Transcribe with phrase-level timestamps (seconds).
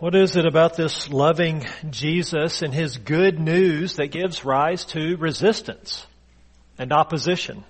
[0.00, 5.18] What is it about this loving Jesus and his good news that gives rise to
[5.18, 6.06] resistance
[6.78, 7.64] and opposition?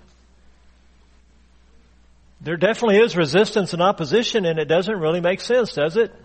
[2.39, 6.15] There definitely is resistance and opposition and it doesn't really make sense, does it?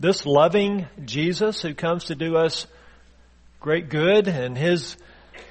[0.00, 2.66] This loving Jesus who comes to do us
[3.60, 4.96] great good and his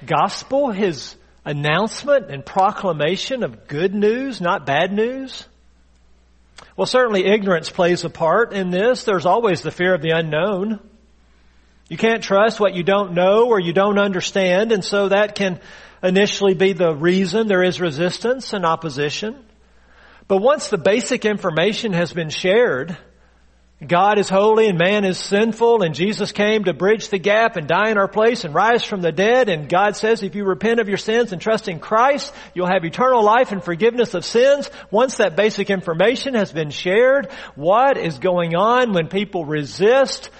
[0.04, 5.46] gospel, his announcement and proclamation of good news, not bad news,
[6.76, 9.04] well, certainly ignorance plays a part in this.
[9.04, 10.80] There's always the fear of the unknown.
[11.88, 15.60] You can't trust what you don't know or you don't understand, and so that can
[16.02, 19.44] initially be the reason there is resistance and opposition.
[20.28, 22.96] But once the basic information has been shared,
[23.86, 27.66] God is holy and man is sinful and Jesus came to bridge the gap and
[27.66, 30.78] die in our place and rise from the dead and God says if you repent
[30.78, 34.70] of your sins and trust in Christ, you'll have eternal life and forgiveness of sins.
[34.90, 40.30] Once that basic information has been shared, what is going on when people resist?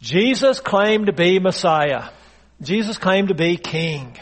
[0.00, 2.10] Jesus claimed to be Messiah.
[2.62, 4.16] Jesus claimed to be King.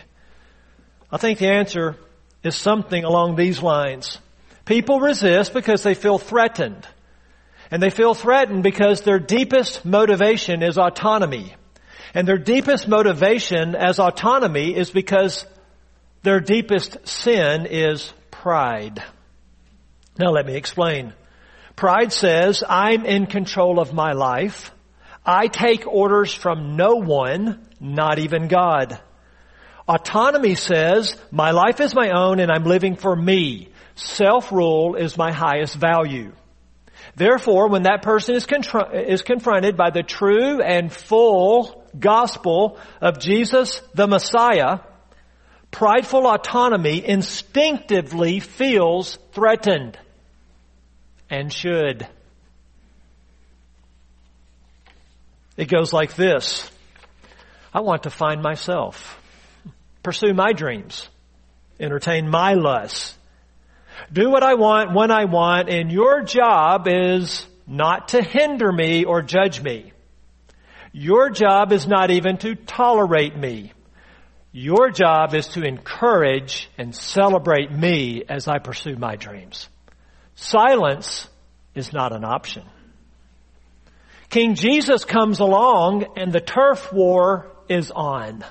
[1.12, 1.96] I think the answer
[2.42, 4.18] is something along these lines.
[4.64, 6.86] People resist because they feel threatened.
[7.70, 11.54] And they feel threatened because their deepest motivation is autonomy.
[12.14, 15.44] And their deepest motivation as autonomy is because
[16.22, 19.02] their deepest sin is pride.
[20.18, 21.12] Now let me explain.
[21.76, 24.72] Pride says, I'm in control of my life.
[25.24, 28.98] I take orders from no one, not even God.
[29.86, 33.68] Autonomy says, my life is my own and I'm living for me.
[33.94, 36.32] Self-rule is my highest value.
[37.16, 38.46] Therefore, when that person is,
[38.92, 44.80] is confronted by the true and full gospel of Jesus the Messiah,
[45.70, 49.98] prideful autonomy instinctively feels threatened
[51.30, 52.06] and should.
[55.56, 56.70] It goes like this.
[57.74, 59.20] I want to find myself,
[60.02, 61.08] pursue my dreams,
[61.78, 63.17] entertain my lusts,
[64.12, 69.04] do what I want when I want, and your job is not to hinder me
[69.04, 69.92] or judge me.
[70.92, 73.72] Your job is not even to tolerate me.
[74.52, 79.68] Your job is to encourage and celebrate me as I pursue my dreams.
[80.34, 81.28] Silence
[81.74, 82.64] is not an option.
[84.30, 88.44] King Jesus comes along and the turf war is on.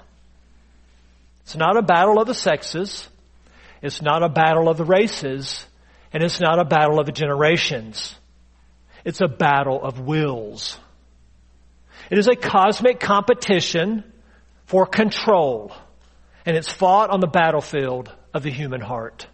[1.41, 3.07] It's not a battle of the sexes.
[3.81, 5.65] It's not a battle of the races,
[6.13, 8.15] and it's not a battle of the generations.
[9.05, 10.77] It's a battle of wills.
[12.09, 14.03] It is a cosmic competition
[14.65, 15.71] for control,
[16.45, 19.27] and it's fought on the battlefield of the human heart.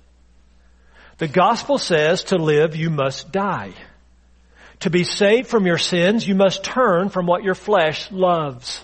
[1.17, 3.73] The gospel says to live you must die.
[4.81, 8.83] To be saved from your sins, you must turn from what your flesh loves.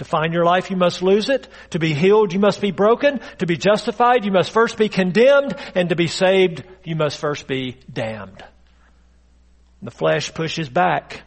[0.00, 1.46] To find your life, you must lose it.
[1.72, 3.20] To be healed, you must be broken.
[3.36, 5.54] To be justified, you must first be condemned.
[5.74, 8.42] And to be saved, you must first be damned.
[9.82, 11.20] The flesh pushes back.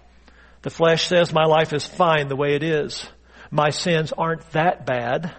[0.64, 3.08] The flesh says, my life is fine the way it is.
[3.52, 5.32] My sins aren't that bad.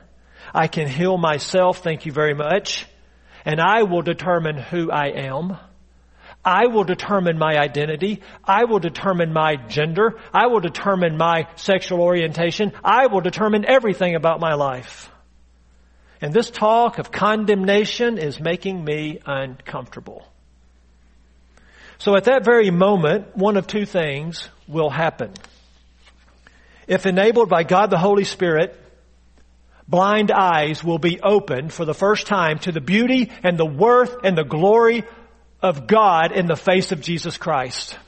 [0.54, 2.86] I can heal myself, thank you very much.
[3.44, 5.56] And I will determine who I am.
[6.44, 8.20] I will determine my identity.
[8.44, 10.18] I will determine my gender.
[10.32, 12.72] I will determine my sexual orientation.
[12.84, 15.10] I will determine everything about my life.
[16.20, 20.26] And this talk of condemnation is making me uncomfortable.
[21.98, 25.32] So at that very moment, one of two things will happen.
[26.86, 28.78] If enabled by God the Holy Spirit,
[29.88, 34.16] blind eyes will be opened for the first time to the beauty and the worth
[34.22, 35.04] and the glory
[35.64, 37.98] of God in the face of Jesus Christ.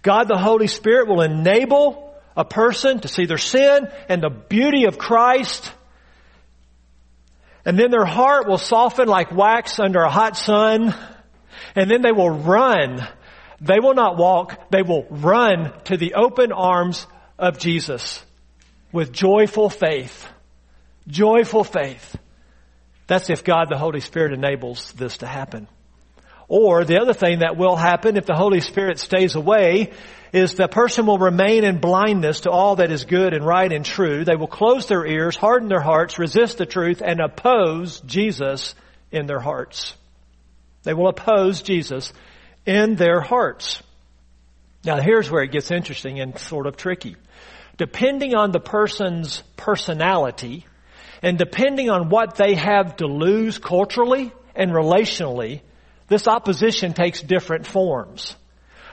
[0.00, 4.84] God the Holy Spirit will enable a person to see their sin and the beauty
[4.84, 5.72] of Christ.
[7.64, 10.94] And then their heart will soften like wax under a hot sun.
[11.74, 13.08] And then they will run.
[13.60, 14.70] They will not walk.
[14.70, 17.08] They will run to the open arms
[17.40, 18.24] of Jesus
[18.92, 20.28] with joyful faith.
[21.08, 22.16] Joyful faith.
[23.08, 25.66] That's if God the Holy Spirit enables this to happen.
[26.52, 29.90] Or the other thing that will happen if the Holy Spirit stays away
[30.34, 33.86] is the person will remain in blindness to all that is good and right and
[33.86, 34.22] true.
[34.22, 38.74] They will close their ears, harden their hearts, resist the truth, and oppose Jesus
[39.10, 39.96] in their hearts.
[40.82, 42.12] They will oppose Jesus
[42.66, 43.82] in their hearts.
[44.84, 47.16] Now here's where it gets interesting and sort of tricky.
[47.78, 50.66] Depending on the person's personality
[51.22, 55.62] and depending on what they have to lose culturally and relationally,
[56.12, 58.36] this opposition takes different forms.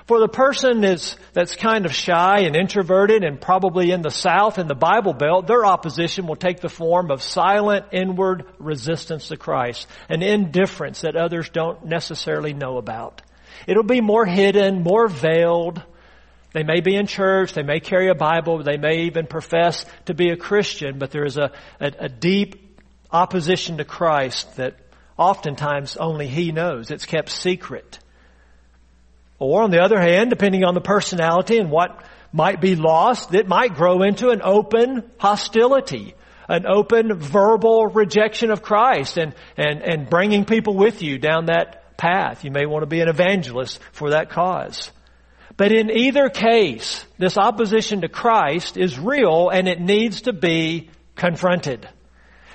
[0.08, 4.58] For the person is, that's kind of shy and introverted and probably in the South
[4.58, 9.38] in the Bible Belt, their opposition will take the form of silent inward resistance to
[9.38, 13.22] Christ, an indifference that others don't necessarily know about.
[13.68, 15.84] It'll be more hidden, more veiled.
[16.54, 20.16] They may be in church, they may carry a Bible, they may even profess to
[20.16, 22.80] be a Christian, but there is a, a, a deep
[23.12, 24.76] opposition to Christ that
[25.20, 26.90] oftentimes only He knows.
[26.90, 28.00] It's kept secret.
[29.38, 33.48] Or on the other hand, depending on the personality and what might be lost, it
[33.48, 36.14] might grow into an open hostility,
[36.48, 41.98] an open verbal rejection of Christ and, and, and bringing people with you down that
[41.98, 42.44] path.
[42.44, 44.92] You may want to be an evangelist for that cause.
[45.58, 50.90] But in either case, this opposition to Christ is real and it needs to be
[51.16, 51.88] confronted.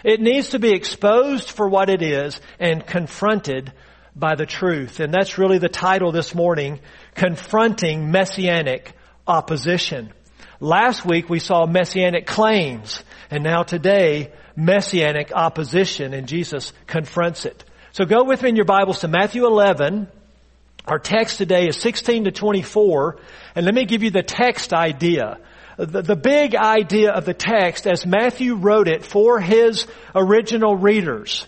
[0.05, 3.73] It needs to be exposed for what it is and confronted
[4.15, 5.01] by the truth.
[5.01, 6.81] And that's really the title this morning,
[7.15, 8.93] Confronting Messianic
[9.27, 10.12] Opposition.
[10.61, 17.65] Last week we saw Messianic claims, and now today, Messianic opposition, and Jesus confronts it.
[17.93, 20.06] So go with me in your Bibles to Matthew 11.
[20.87, 23.19] Our text today is 16 to 24,
[23.55, 25.39] and let me give you the text idea.
[25.76, 31.47] The, the big idea of the text as Matthew wrote it for his original readers.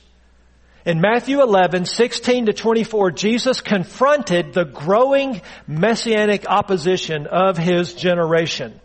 [0.85, 8.81] In Matthew 11, 16 to 24, Jesus confronted the growing messianic opposition of his generation.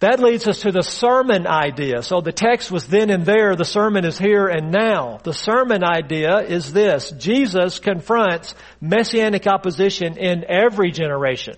[0.00, 2.02] That leads us to the sermon idea.
[2.02, 5.18] So the text was then and there, the sermon is here and now.
[5.22, 7.10] The sermon idea is this.
[7.12, 11.56] Jesus confronts messianic opposition in every generation.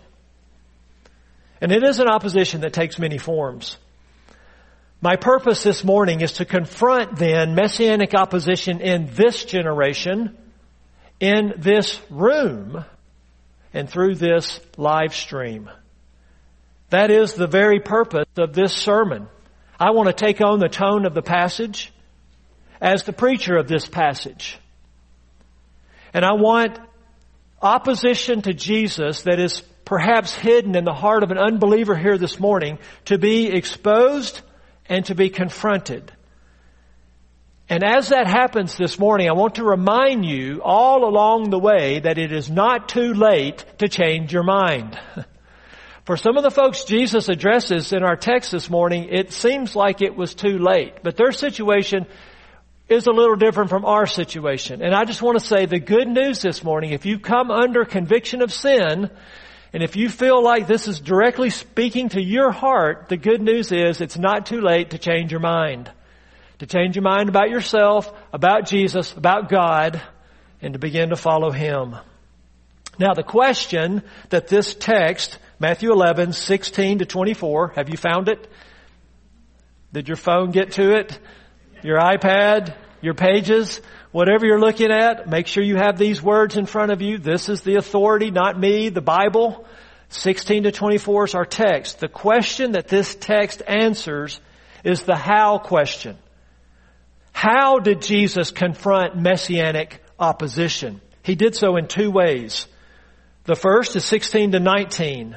[1.60, 3.76] And it is an opposition that takes many forms.
[5.00, 10.36] My purpose this morning is to confront then messianic opposition in this generation,
[11.20, 12.84] in this room,
[13.72, 15.70] and through this live stream.
[16.90, 19.28] That is the very purpose of this sermon.
[19.78, 21.92] I want to take on the tone of the passage
[22.80, 24.58] as the preacher of this passage.
[26.14, 26.78] And I want
[27.60, 32.38] opposition to Jesus that is perhaps hidden in the heart of an unbeliever here this
[32.38, 34.42] morning to be exposed
[34.84, 36.12] and to be confronted.
[37.70, 42.00] And as that happens this morning, I want to remind you all along the way
[42.00, 45.00] that it is not too late to change your mind.
[46.04, 50.02] For some of the folks Jesus addresses in our text this morning, it seems like
[50.02, 51.02] it was too late.
[51.02, 52.04] But their situation
[52.90, 54.82] is a little different from our situation.
[54.82, 57.86] And I just want to say the good news this morning, if you come under
[57.86, 59.08] conviction of sin,
[59.72, 63.70] and if you feel like this is directly speaking to your heart, the good news
[63.70, 65.90] is it's not too late to change your mind.
[66.60, 70.00] To change your mind about yourself, about Jesus, about God,
[70.62, 71.96] and to begin to follow Him.
[72.98, 78.50] Now the question that this text, Matthew 11, 16 to 24, have you found it?
[79.92, 81.18] Did your phone get to it?
[81.82, 82.74] Your iPad?
[83.02, 83.80] Your pages?
[84.10, 87.18] Whatever you're looking at, make sure you have these words in front of you.
[87.18, 89.66] This is the authority, not me, the Bible.
[90.08, 92.00] 16 to 24 is our text.
[92.00, 94.40] The question that this text answers
[94.82, 96.16] is the how question.
[97.32, 101.02] How did Jesus confront messianic opposition?
[101.22, 102.66] He did so in two ways.
[103.44, 105.36] The first is 16 to 19,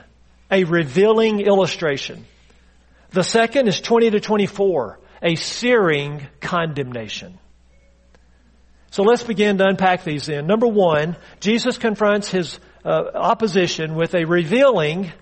[0.50, 2.26] a revealing illustration.
[3.10, 7.38] The second is 20 to 24, a searing condemnation.
[8.92, 10.48] So let's begin to unpack these then.
[10.48, 15.14] Number one, Jesus confronts his uh, opposition with a revealing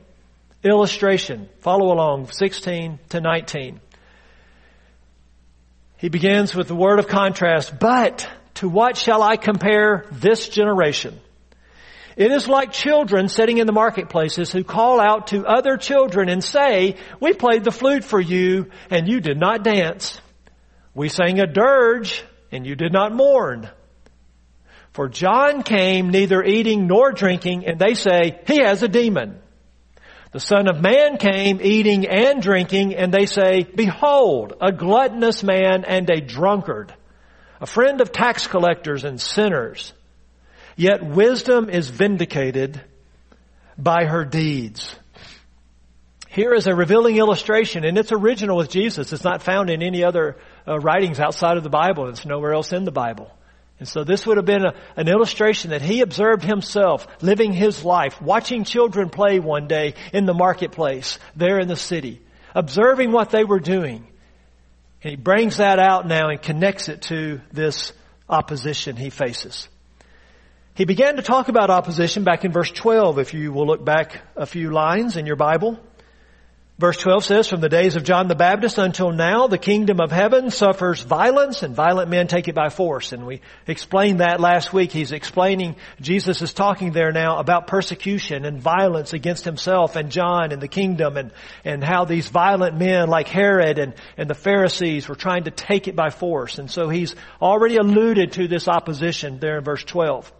[0.63, 1.47] illustration.
[1.59, 3.79] Follow along, 16 to 19.
[5.97, 11.19] He begins with the word of contrast, but to what shall I compare this generation?
[12.17, 16.43] It is like children sitting in the marketplaces who call out to other children and
[16.43, 20.19] say, we played the flute for you and you did not dance.
[20.95, 23.69] We sang a dirge and you did not mourn.
[24.91, 29.39] For John came neither eating nor drinking, and they say, he has a demon.
[30.31, 35.85] The Son of Man came eating and drinking, and they say, behold, a gluttonous man
[35.85, 36.93] and a drunkard,
[37.61, 39.93] a friend of tax collectors and sinners.
[40.75, 42.81] Yet wisdom is vindicated
[43.77, 44.95] by her deeds.
[46.29, 49.11] Here is a revealing illustration, and it's original with Jesus.
[49.11, 50.37] It's not found in any other
[50.69, 52.07] uh, writings outside of the Bible.
[52.07, 53.31] It's nowhere else in the Bible.
[53.79, 57.83] And so this would have been a, an illustration that he observed himself living his
[57.83, 62.21] life, watching children play one day in the marketplace there in the city,
[62.53, 64.05] observing what they were doing.
[65.01, 67.93] And he brings that out now and connects it to this
[68.27, 69.69] opposition he faces.
[70.75, 74.21] He began to talk about opposition back in verse 12, if you will look back
[74.35, 75.79] a few lines in your Bible.
[76.79, 80.13] Verse 12 says, from the days of John the Baptist until now, the kingdom of
[80.13, 83.11] heaven suffers violence and violent men take it by force.
[83.11, 84.93] And we explained that last week.
[84.93, 90.53] He's explaining, Jesus is talking there now about persecution and violence against himself and John
[90.53, 91.31] and the kingdom and,
[91.65, 95.89] and how these violent men like Herod and, and the Pharisees were trying to take
[95.89, 96.59] it by force.
[96.59, 100.31] And so he's already alluded to this opposition there in verse 12.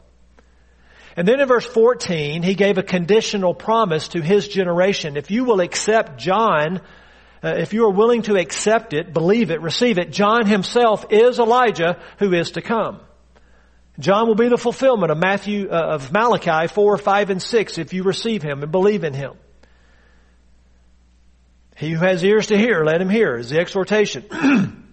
[1.20, 5.18] And then in verse 14, he gave a conditional promise to his generation.
[5.18, 6.80] If you will accept John,
[7.44, 11.38] uh, if you are willing to accept it, believe it, receive it, John himself is
[11.38, 13.02] Elijah who is to come.
[14.00, 17.92] John will be the fulfillment of Matthew, uh, of Malachi 4, 5, and 6 if
[17.92, 19.34] you receive him and believe in him.
[21.76, 24.24] He who has ears to hear, let him hear, is the exhortation.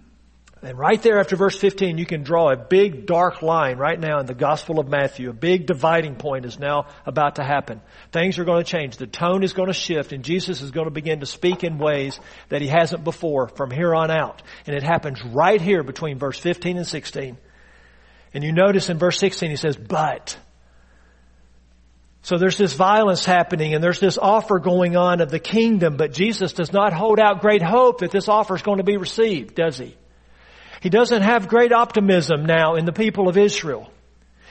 [0.63, 4.19] And right there after verse 15, you can draw a big dark line right now
[4.19, 5.29] in the Gospel of Matthew.
[5.29, 7.81] A big dividing point is now about to happen.
[8.11, 8.97] Things are going to change.
[8.97, 11.77] The tone is going to shift and Jesus is going to begin to speak in
[11.77, 14.41] ways that he hasn't before from here on out.
[14.65, 17.37] And it happens right here between verse 15 and 16.
[18.33, 20.37] And you notice in verse 16 he says, but.
[22.21, 26.13] So there's this violence happening and there's this offer going on of the kingdom, but
[26.13, 29.53] Jesus does not hold out great hope that this offer is going to be received,
[29.53, 29.96] does he?
[30.87, 33.91] He doesn't have great optimism now in the people of Israel.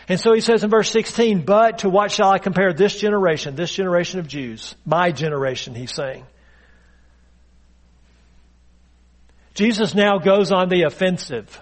[0.06, 3.56] And so he says in verse 16, but to what shall I compare this generation,
[3.56, 6.26] this generation of Jews, my generation, he's saying.
[9.54, 11.58] Jesus now goes on the offensive.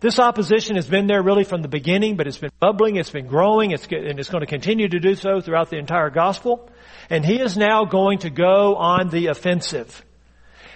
[0.00, 3.26] This opposition has been there really from the beginning, but it's been bubbling, it's been
[3.26, 6.70] growing, it's, and it's going to continue to do so throughout the entire gospel.
[7.10, 10.02] And he is now going to go on the offensive.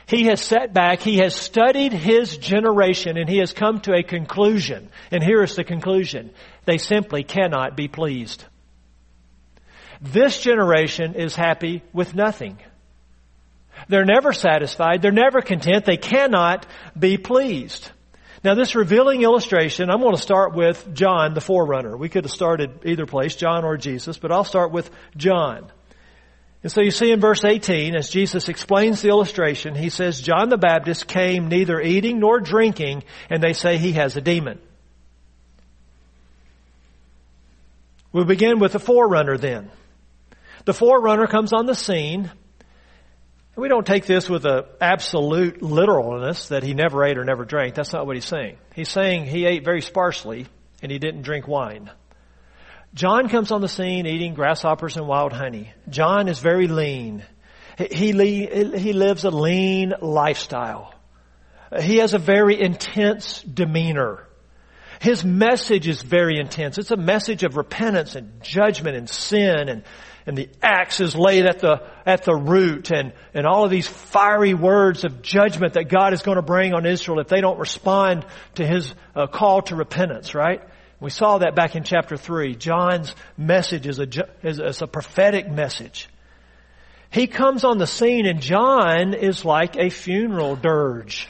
[0.06, 4.02] He has sat back, he has studied his generation, and he has come to a
[4.02, 4.88] conclusion.
[5.10, 6.30] And here is the conclusion.
[6.64, 8.44] They simply cannot be pleased.
[10.00, 12.58] This generation is happy with nothing.
[13.88, 15.02] They're never satisfied.
[15.02, 15.84] They're never content.
[15.84, 16.66] They cannot
[16.98, 17.90] be pleased.
[18.44, 21.96] Now this revealing illustration, I'm going to start with John the forerunner.
[21.96, 25.70] We could have started either place, John or Jesus, but I'll start with John.
[26.62, 30.48] And so you see in verse 18, as Jesus explains the illustration, he says, John
[30.48, 34.60] the Baptist came neither eating nor drinking, and they say he has a demon.
[38.12, 39.70] We begin with the forerunner then.
[40.64, 42.30] The forerunner comes on the scene.
[43.56, 47.74] We don't take this with an absolute literalness that he never ate or never drank.
[47.74, 48.56] That's not what he's saying.
[48.74, 50.46] He's saying he ate very sparsely
[50.80, 51.90] and he didn't drink wine.
[52.94, 55.72] John comes on the scene eating grasshoppers and wild honey.
[55.88, 57.24] John is very lean.
[57.78, 60.94] He, he lives a lean lifestyle.
[61.80, 64.28] He has a very intense demeanor.
[65.00, 66.78] His message is very intense.
[66.78, 69.82] It's a message of repentance and judgment and sin and,
[70.26, 73.88] and the axe is laid at the, at the root and, and all of these
[73.88, 77.58] fiery words of judgment that God is going to bring on Israel if they don't
[77.58, 78.24] respond
[78.56, 80.60] to His uh, call to repentance, right?
[81.02, 82.54] We saw that back in chapter 3.
[82.54, 84.06] John's message is a,
[84.44, 86.08] is, is a prophetic message.
[87.10, 91.28] He comes on the scene and John is like a funeral dirge.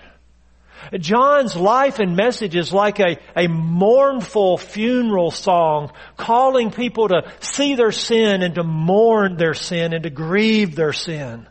[0.99, 7.75] John's life and message is like a, a mournful funeral song calling people to see
[7.75, 11.49] their sin and to mourn their sin and to grieve their sin.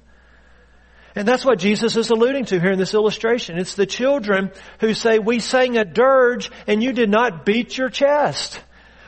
[1.16, 3.58] And that's what Jesus is alluding to here in this illustration.
[3.58, 7.90] It's the children who say, we sang a dirge and you did not beat your
[7.90, 8.60] chest.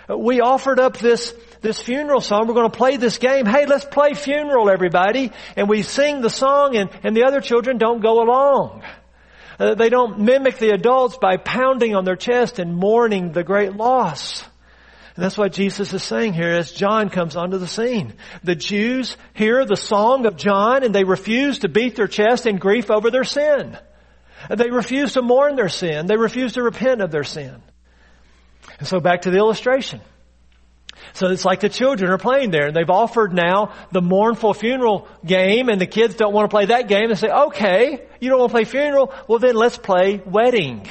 [0.09, 2.47] We offered up this, this funeral song.
[2.47, 3.45] We're going to play this game.
[3.45, 5.31] Hey, let's play funeral, everybody.
[5.55, 8.83] And we sing the song and, and the other children don't go along.
[9.57, 13.73] Uh, they don't mimic the adults by pounding on their chest and mourning the great
[13.73, 14.43] loss.
[15.15, 18.13] And that's what Jesus is saying here as John comes onto the scene.
[18.43, 22.57] The Jews hear the song of John and they refuse to beat their chest in
[22.57, 23.77] grief over their sin.
[24.49, 26.07] They refuse to mourn their sin.
[26.07, 27.61] They refuse to repent of their sin.
[28.79, 30.01] And so back to the illustration.
[31.13, 35.07] So it's like the children are playing there and they've offered now the mournful funeral
[35.23, 37.09] game and the kids don't want to play that game.
[37.09, 39.13] They say, okay, you don't want to play funeral?
[39.27, 40.87] Well then let's play wedding.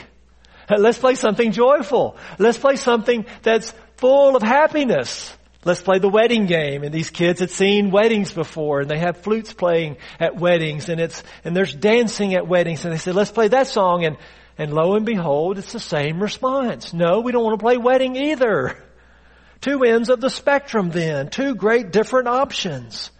[0.71, 2.17] Let's play something joyful.
[2.39, 5.33] Let's play something that's full of happiness.
[5.65, 6.83] Let's play the wedding game.
[6.83, 11.01] And these kids had seen weddings before and they have flutes playing at weddings and
[11.01, 12.85] it's, and there's dancing at weddings.
[12.85, 14.05] And they said, let's play that song.
[14.05, 14.17] And,
[14.59, 16.93] and lo and behold, it's the same response.
[16.93, 18.77] No, we don't want to play wedding either.
[19.61, 21.29] Two ends of the spectrum then.
[21.31, 23.13] Two great different options.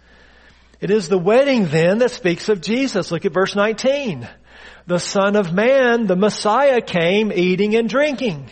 [0.81, 3.09] It is the wedding then that speaks of Jesus.
[3.09, 4.27] Look at verse 19.
[4.85, 8.49] The Son of Man, the Messiah came eating and drinking.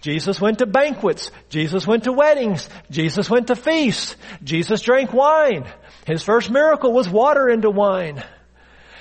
[0.00, 1.30] Jesus went to banquets.
[1.48, 2.68] Jesus went to weddings.
[2.90, 4.16] Jesus went to feasts.
[4.42, 5.70] Jesus drank wine.
[6.06, 8.22] His first miracle was water into wine.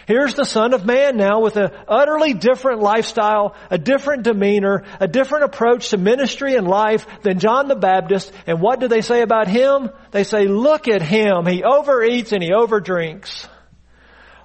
[0.10, 5.08] Here's the Son of Man now with an utterly different lifestyle, a different demeanor, a
[5.08, 8.34] different approach to ministry and life than John the Baptist.
[8.48, 9.92] And what do they say about him?
[10.10, 11.46] They say, look at him.
[11.46, 13.48] He overeats and he overdrinks.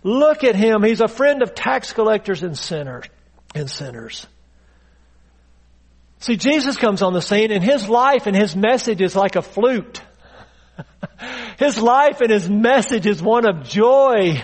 [0.03, 0.83] Look at him.
[0.83, 3.07] He's a friend of tax collectors and sinners.
[3.55, 4.27] And sinners.
[6.25, 9.43] See, Jesus comes on the scene and his life and his message is like a
[9.43, 10.01] flute.
[11.59, 14.43] his life and his message is one of joy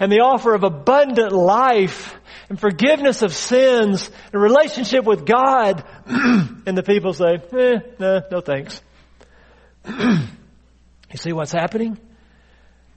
[0.00, 2.16] and the offer of abundant life
[2.48, 5.84] and forgiveness of sins and relationship with God.
[6.06, 8.82] and the people say, eh, no, no thanks.
[9.86, 10.18] you
[11.14, 11.96] see what's happening?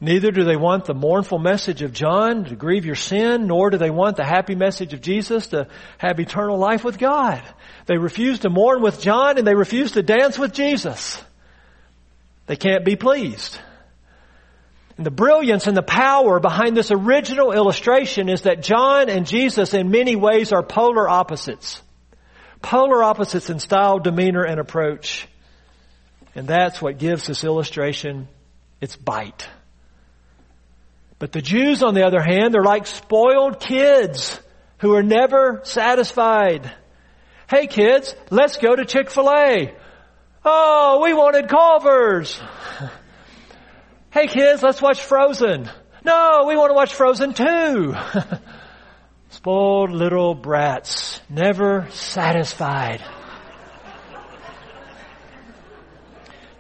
[0.04, 3.78] Neither do they want the mournful message of John to grieve your sin, nor do
[3.78, 7.42] they want the happy message of Jesus to have eternal life with God.
[7.86, 11.24] They refuse to mourn with John and they refuse to dance with Jesus.
[12.48, 13.58] They can't be pleased.
[14.98, 19.74] And the brilliance and the power behind this original illustration is that John and Jesus
[19.74, 21.82] in many ways are polar opposites.
[22.62, 25.30] Polar opposites in style, demeanor, and approach.
[26.36, 28.28] And that's what gives this illustration
[28.82, 29.48] its bite.
[31.24, 34.38] But the Jews, on the other hand, they're like spoiled kids
[34.80, 36.70] who are never satisfied.
[37.50, 39.74] Hey kids, let's go to Chick-fil-A.
[40.44, 42.38] Oh, we wanted Culver's.
[44.12, 45.72] Hey kids, let's watch Frozen.
[46.04, 47.96] No, we want to watch Frozen too.
[49.30, 53.02] Spoiled little brats, never satisfied.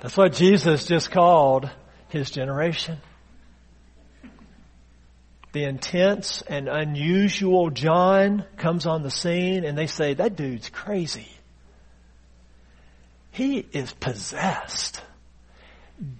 [0.01, 1.69] That's what Jesus just called
[2.07, 2.99] his generation.
[5.53, 11.29] The intense and unusual John comes on the scene and they say, that dude's crazy.
[13.31, 15.01] He is possessed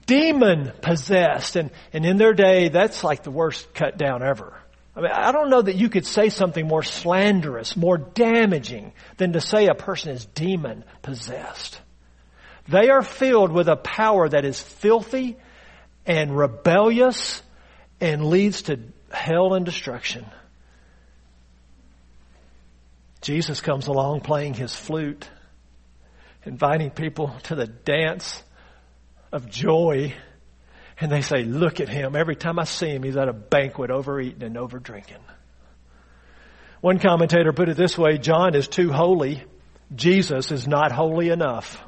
[0.05, 1.55] demon possessed.
[1.55, 4.53] And, and in their day, that's like the worst cut down ever.
[4.95, 9.33] I mean, I don't know that you could say something more slanderous, more damaging than
[9.33, 11.79] to say a person is demon possessed.
[12.67, 15.37] They are filled with a power that is filthy
[16.05, 17.41] and rebellious
[17.99, 18.79] and leads to
[19.13, 20.25] hell and destruction.
[23.21, 25.29] Jesus comes along playing his flute,
[26.45, 28.43] inviting people to the dance
[29.31, 30.13] of joy.
[30.99, 32.15] And they say, look at him.
[32.15, 35.23] Every time I see him, he's at a banquet overeating and over drinking.
[36.81, 39.43] One commentator put it this way, John is too holy.
[39.95, 41.81] Jesus is not holy enough.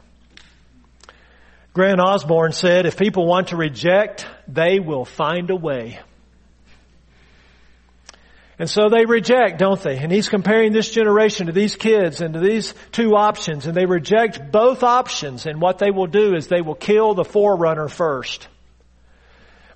[1.73, 5.99] Grant Osborne said, if people want to reject, they will find a way.
[8.57, 9.97] And so they reject, don't they?
[9.97, 13.85] And he's comparing this generation to these kids and to these two options, and they
[13.85, 18.47] reject both options, and what they will do is they will kill the forerunner first.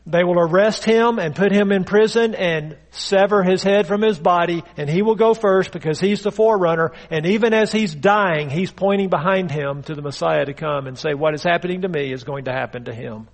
[0.05, 4.17] They will arrest him and put him in prison and sever his head from his
[4.17, 8.49] body, and he will go first because he's the forerunner, and even as he's dying,
[8.49, 11.89] he's pointing behind him to the Messiah to come and say, what is happening to
[11.89, 13.27] me is going to happen to him.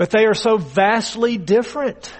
[0.00, 2.10] But they are so vastly different.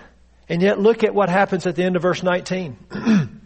[0.51, 2.77] And yet look at what happens at the end of verse 19.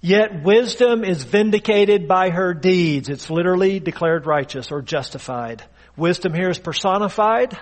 [0.00, 3.10] Yet wisdom is vindicated by her deeds.
[3.10, 5.62] It's literally declared righteous or justified.
[5.94, 7.54] Wisdom here is personified.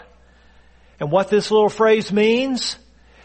[1.01, 2.79] And what this little phrase means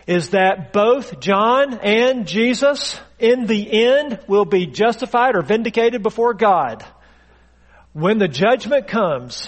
[0.07, 6.33] is that both John and Jesus in the end will be justified or vindicated before
[6.33, 6.83] God.
[7.93, 9.47] When the judgment comes,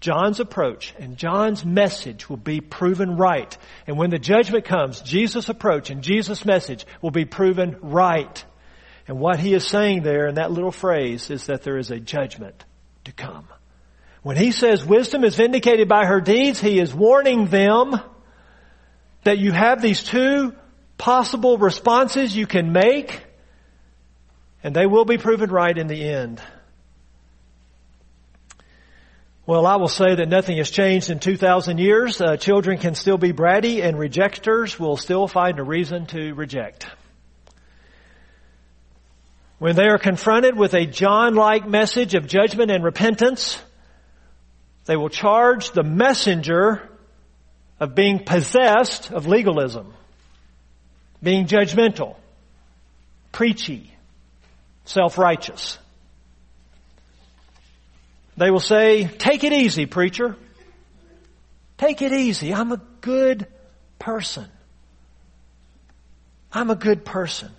[0.00, 3.56] John's approach and John's message will be proven right.
[3.86, 8.44] And when the judgment comes, Jesus' approach and Jesus' message will be proven right.
[9.06, 12.00] And what he is saying there in that little phrase is that there is a
[12.00, 12.64] judgment
[13.04, 13.46] to come.
[14.22, 18.00] When he says wisdom is vindicated by her deeds, he is warning them
[19.24, 20.54] that you have these two
[20.96, 23.22] possible responses you can make,
[24.62, 26.40] and they will be proven right in the end.
[29.46, 32.20] Well, I will say that nothing has changed in 2,000 years.
[32.20, 36.86] Uh, children can still be bratty and rejectors will still find a reason to reject.
[39.58, 43.60] When they are confronted with a John-like message of judgment and repentance,
[44.84, 46.88] they will charge the messenger
[47.78, 49.92] of being possessed of legalism,
[51.22, 52.16] being judgmental,
[53.32, 53.92] preachy,
[54.84, 55.78] self-righteous.
[58.36, 60.36] They will say, take it easy, preacher.
[61.78, 62.54] Take it easy.
[62.54, 63.46] I'm a good
[63.98, 64.46] person.
[66.52, 67.50] I'm a good person.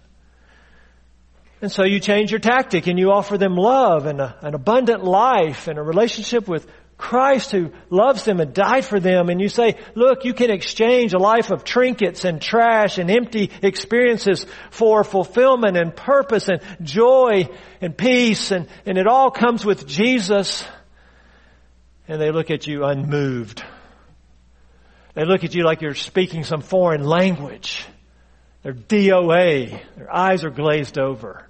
[1.61, 5.03] And so you change your tactic and you offer them love and a, an abundant
[5.03, 6.67] life and a relationship with
[7.01, 9.29] Christ who loves them and died for them.
[9.29, 13.49] And you say, look, you can exchange a life of trinkets and trash and empty
[13.63, 17.49] experiences for fulfillment and purpose and joy
[17.81, 18.51] and peace.
[18.51, 20.63] And, and it all comes with Jesus.
[22.07, 23.63] And they look at you unmoved.
[25.15, 27.83] They look at you like you're speaking some foreign language.
[28.61, 29.81] They're DOA.
[29.97, 31.47] Their eyes are glazed over.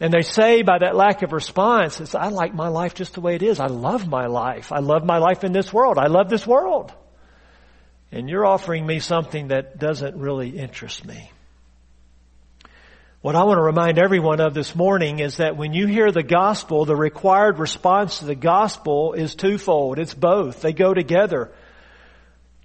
[0.00, 3.20] And they say by that lack of response, it's, I like my life just the
[3.20, 3.58] way it is.
[3.58, 4.70] I love my life.
[4.70, 5.98] I love my life in this world.
[5.98, 6.92] I love this world.
[8.12, 11.30] And you're offering me something that doesn't really interest me.
[13.20, 16.22] What I want to remind everyone of this morning is that when you hear the
[16.22, 19.98] gospel, the required response to the gospel is twofold.
[19.98, 20.62] It's both.
[20.62, 21.50] They go together.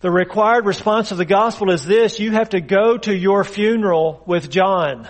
[0.01, 4.21] The required response of the gospel is this, you have to go to your funeral
[4.27, 5.09] with John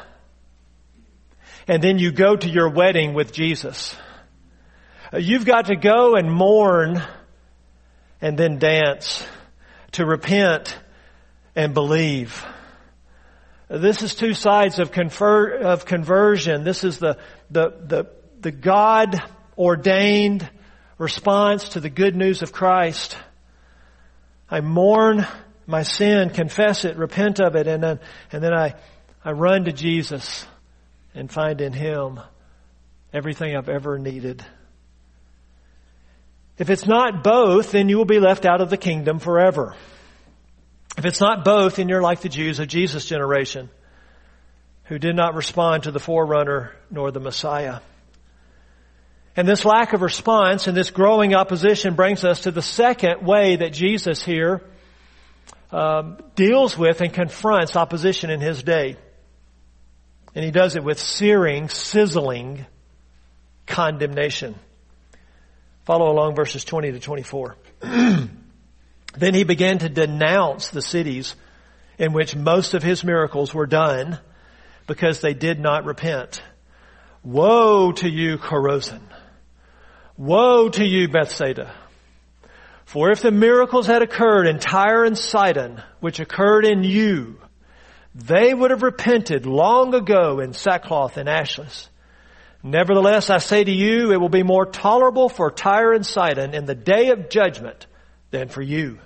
[1.68, 3.96] and then you go to your wedding with Jesus.
[5.14, 7.02] Uh, you've got to go and mourn
[8.22, 9.26] and then dance
[9.94, 10.78] to repent
[11.56, 12.46] and believe.
[13.70, 16.64] Uh, this is two sides of, confer- of conversion.
[16.64, 17.18] This is the,
[17.50, 18.10] the, the,
[18.42, 19.22] the God
[19.58, 20.50] ordained
[20.98, 23.18] response to the good news of Christ.
[24.50, 25.26] I mourn
[25.66, 28.00] my sin, confess it, repent of it, and then,
[28.32, 28.76] and then I,
[29.24, 30.46] I run to Jesus
[31.14, 32.20] and find in Him
[33.12, 34.44] everything I've ever needed.
[36.58, 39.76] If it's not both, then you will be left out of the kingdom forever.
[40.98, 43.70] If it's not both, then you're like the Jews of Jesus' generation
[44.86, 47.80] who did not respond to the forerunner nor the Messiah.
[49.36, 53.56] And this lack of response and this growing opposition brings us to the second way
[53.56, 54.62] that Jesus here
[55.72, 58.98] um, deals with and confronts opposition in his day.
[60.36, 62.66] And he does it with searing, sizzling
[63.68, 64.56] condemnation.
[65.86, 67.56] Follow along verses 20 to 24.
[67.82, 71.36] then he began to denounce the cities
[71.98, 74.18] in which most of his miracles were done
[74.88, 76.42] because they did not repent.
[77.24, 79.02] Woe to you, Chorazin!
[80.18, 81.74] Woe to you, Bethsaida!
[82.86, 87.40] For if the miracles had occurred in Tyre and Sidon, which occurred in you,
[88.16, 91.90] they would have repented long ago in sackcloth and ashes.
[92.62, 96.66] Nevertheless, I say to you, it will be more tolerable for Tyre and Sidon in
[96.66, 97.88] the day of judgment
[98.32, 99.00] than for you.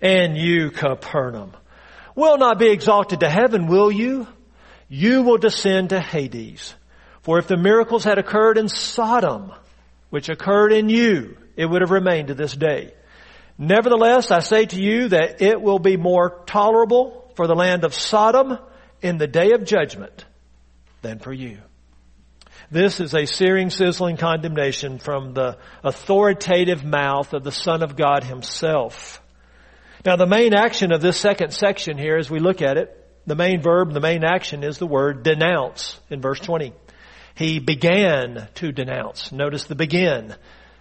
[0.00, 1.52] And you, Capernaum,
[2.14, 4.28] will not be exalted to heaven, will you?
[4.88, 6.74] You will descend to Hades.
[7.22, 9.52] For if the miracles had occurred in Sodom,
[10.10, 12.92] which occurred in you, it would have remained to this day.
[13.58, 17.94] Nevertheless, I say to you that it will be more tolerable for the land of
[17.94, 18.58] Sodom
[19.00, 20.24] in the day of judgment
[21.02, 21.58] than for you.
[22.70, 28.24] This is a searing, sizzling condemnation from the authoritative mouth of the Son of God
[28.24, 29.20] himself.
[30.04, 33.36] Now the main action of this second section here as we look at it, the
[33.36, 36.72] main verb, the main action is the word denounce in verse 20.
[37.34, 39.32] He began to denounce.
[39.32, 40.34] Notice the begin.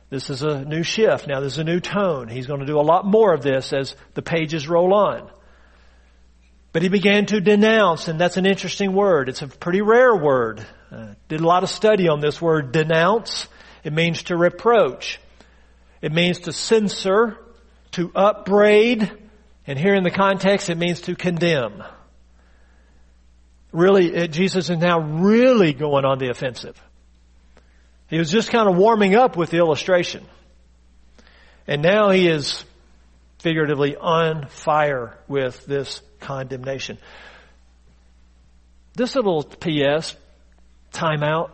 [0.09, 1.27] This is a new shift.
[1.27, 2.27] Now there's a new tone.
[2.27, 5.29] He's going to do a lot more of this as the pages roll on.
[6.73, 9.27] But he began to denounce, and that's an interesting word.
[9.27, 10.65] It's a pretty rare word.
[10.89, 13.47] Uh, did a lot of study on this word denounce.
[13.83, 15.19] It means to reproach.
[16.01, 17.37] It means to censor,
[17.91, 19.11] to upbraid,
[19.67, 21.83] and here in the context it means to condemn.
[23.71, 26.81] Really, it, Jesus is now really going on the offensive.
[28.07, 30.25] He was just kind of warming up with the illustration.
[31.67, 32.65] And now he is
[33.39, 36.97] figuratively on fire with this condemnation.
[38.93, 40.15] This little PS,
[40.93, 41.51] timeout.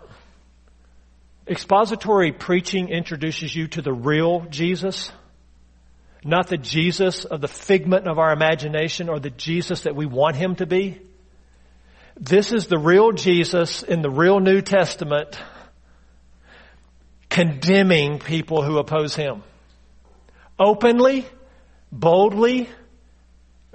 [1.47, 5.12] Expository preaching introduces you to the real Jesus,
[6.23, 10.36] not the Jesus of the figment of our imagination or the Jesus that we want
[10.36, 10.99] him to be.
[12.19, 15.39] This is the real Jesus in the real New Testament
[17.30, 19.43] condemning people who oppose him.
[20.60, 21.25] Openly,
[21.91, 22.67] boldly,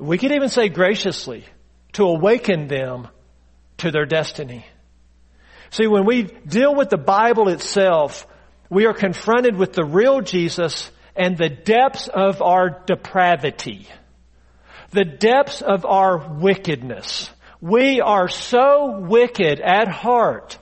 [0.03, 1.45] we could even say graciously,
[1.93, 3.09] to awaken them
[3.79, 4.67] to their destiny.
[5.71, 8.27] See, when we deal with the Bible itself,
[8.69, 13.87] we are confronted with the real Jesus and the depths of our depravity.
[14.91, 17.31] The depths of our wickedness.
[17.61, 20.59] We are so wicked at heart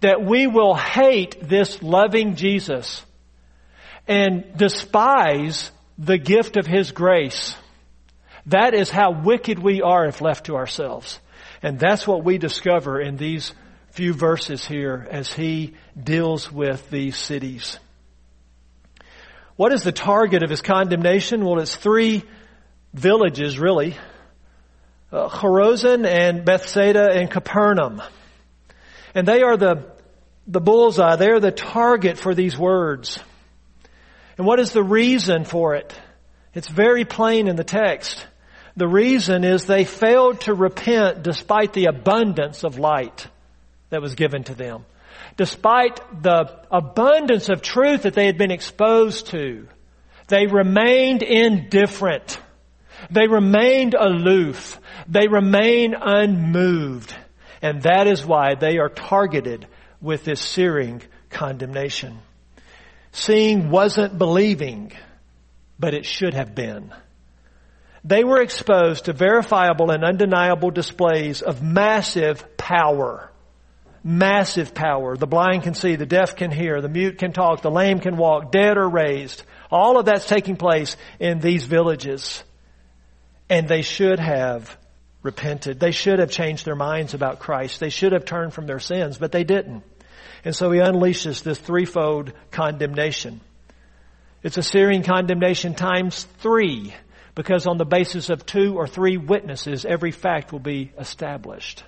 [0.00, 3.04] that we will hate this loving Jesus
[4.06, 7.56] and despise the gift of His grace.
[8.46, 11.18] That is how wicked we are if left to ourselves.
[11.62, 13.52] And that's what we discover in these
[13.90, 17.78] few verses here as he deals with these cities.
[19.56, 21.44] What is the target of his condemnation?
[21.44, 22.24] Well, it's three
[22.92, 23.96] villages, really.
[25.12, 28.02] Uh, Chorazin and Bethsaida and Capernaum.
[29.14, 29.92] And they are the,
[30.48, 31.16] the bullseye.
[31.16, 33.20] They are the target for these words.
[34.36, 35.94] And what is the reason for it?
[36.52, 38.26] It's very plain in the text.
[38.76, 43.28] The reason is they failed to repent despite the abundance of light
[43.90, 44.84] that was given to them.
[45.36, 49.68] Despite the abundance of truth that they had been exposed to,
[50.28, 52.38] they remained indifferent.
[53.10, 54.78] They remained aloof.
[55.08, 57.14] They remain unmoved.
[57.62, 59.66] And that is why they are targeted
[60.00, 62.18] with this searing condemnation.
[63.12, 64.92] Seeing wasn't believing,
[65.78, 66.92] but it should have been.
[68.04, 73.30] They were exposed to verifiable and undeniable displays of massive power.
[74.02, 75.16] Massive power.
[75.16, 78.18] The blind can see, the deaf can hear, the mute can talk, the lame can
[78.18, 79.42] walk, dead are raised.
[79.70, 82.44] All of that's taking place in these villages.
[83.48, 84.76] And they should have
[85.22, 85.80] repented.
[85.80, 87.80] They should have changed their minds about Christ.
[87.80, 89.82] They should have turned from their sins, but they didn't.
[90.44, 93.40] And so he unleashes this threefold condemnation.
[94.42, 96.92] It's a searing condemnation times three
[97.34, 101.82] because on the basis of two or three witnesses, every fact will be established.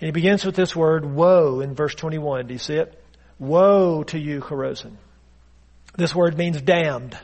[0.00, 2.48] And he begins with this word, woe, in verse 21.
[2.48, 3.00] Do you see it?
[3.38, 4.96] Woe to you, Chorazin.
[5.96, 7.16] This word means damned,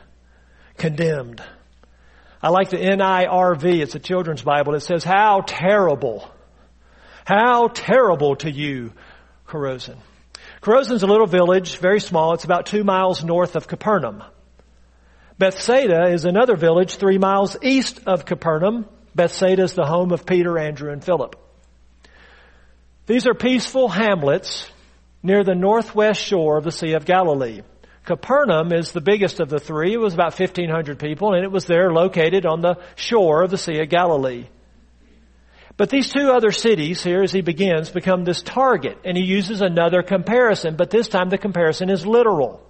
[0.77, 1.43] condemned.
[2.41, 4.73] I like the NIRV, it's a children's Bible.
[4.75, 6.29] It says, how terrible,
[7.25, 8.93] how terrible to you,
[9.47, 9.97] Chorazin.
[10.61, 12.33] Chorazin's a little village, very small.
[12.33, 14.23] It's about two miles north of Capernaum.
[15.41, 18.85] Bethsaida is another village three miles east of Capernaum.
[19.15, 21.35] Bethsaida is the home of Peter, Andrew, and Philip.
[23.07, 24.69] These are peaceful hamlets
[25.23, 27.63] near the northwest shore of the Sea of Galilee.
[28.05, 29.93] Capernaum is the biggest of the three.
[29.93, 33.57] It was about 1,500 people, and it was there located on the shore of the
[33.57, 34.45] Sea of Galilee.
[35.75, 39.61] But these two other cities here, as he begins, become this target, and he uses
[39.61, 42.63] another comparison, but this time the comparison is literal.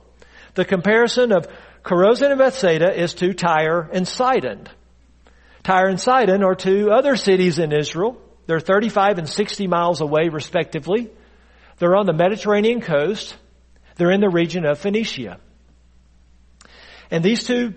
[0.53, 1.47] The comparison of
[1.83, 4.67] Chorazin and Bethsaida is to Tyre and Sidon.
[5.63, 8.21] Tyre and Sidon are two other cities in Israel.
[8.47, 11.09] They're 35 and 60 miles away respectively.
[11.77, 13.35] They're on the Mediterranean coast.
[13.95, 15.39] They're in the region of Phoenicia.
[17.09, 17.73] And these two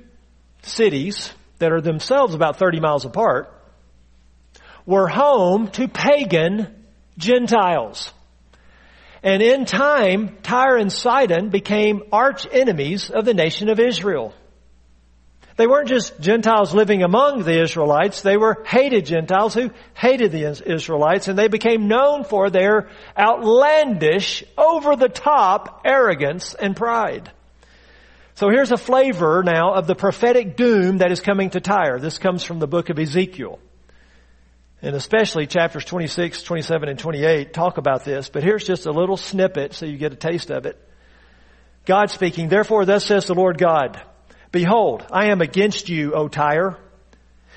[0.63, 3.53] cities that are themselves about 30 miles apart
[4.87, 6.85] were home to pagan
[7.19, 8.13] Gentiles.
[9.25, 14.35] And in time, Tyre and Sidon became arch enemies of the nation of Israel.
[15.57, 20.45] They weren't just Gentiles living among the Israelites, they were hated Gentiles who hated the
[20.67, 27.33] Israelites, and they became known for their outlandish, over the top arrogance and pride.
[28.35, 31.99] So here's a flavor now of the prophetic doom that is coming to Tyre.
[31.99, 33.59] This comes from the book of Ezekiel
[34.85, 39.17] and especially chapters 26, 27, and 28 talk about this, but here's just a little
[39.17, 40.79] snippet so you get a taste of it.
[41.87, 43.99] God speaking, therefore thus says the Lord God,
[44.53, 46.77] Behold, I am against you, O Tyre,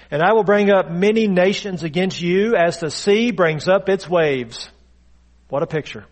[0.09, 4.09] and I will bring up many nations against you as the sea brings up its
[4.09, 4.69] waves.
[5.49, 6.05] What a picture.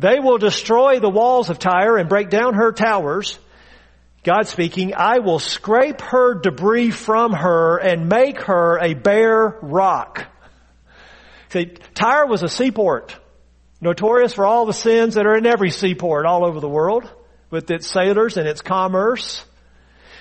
[0.00, 3.38] They will destroy the walls of Tyre and break down her towers,
[4.24, 10.26] God speaking, I will scrape her debris from her and make her a bare rock.
[11.50, 13.16] See, Tyre was a seaport,
[13.80, 17.08] notorious for all the sins that are in every seaport all over the world,
[17.50, 19.44] with its sailors and its commerce.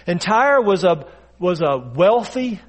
[0.06, 1.08] And Tyre was a,
[1.40, 2.62] was a wealthy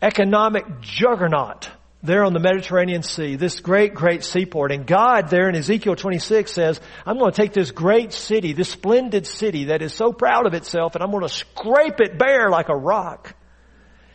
[0.00, 1.68] economic juggernaut
[2.02, 4.72] there on the Mediterranean Sea, this great, great seaport.
[4.72, 8.70] And God there in Ezekiel 26 says, I'm going to take this great city, this
[8.70, 12.48] splendid city that is so proud of itself, and I'm going to scrape it bare
[12.48, 13.34] like a rock.